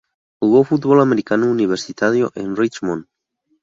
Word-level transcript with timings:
Jugó 0.39 0.63
fútbol 0.63 0.99
americano 0.99 1.45
universitario 1.51 2.31
en 2.33 2.55
Richmond. 2.55 3.05